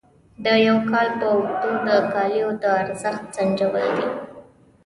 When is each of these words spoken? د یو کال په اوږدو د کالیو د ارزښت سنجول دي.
د 0.43 0.45
یو 0.67 0.77
کال 0.89 1.07
په 1.19 1.25
اوږدو 1.31 1.73
د 1.87 1.89
کالیو 2.13 2.49
د 2.61 2.63
ارزښت 2.81 3.23
سنجول 3.35 3.75
دي. 3.97 4.07